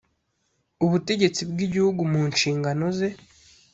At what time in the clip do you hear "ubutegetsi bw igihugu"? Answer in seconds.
0.85-2.01